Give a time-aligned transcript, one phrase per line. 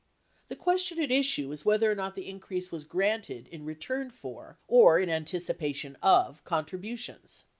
[0.47, 4.57] The question at issue is whether or not the increase was granted in return for
[4.67, 7.43] or in anticipa tion of contributions.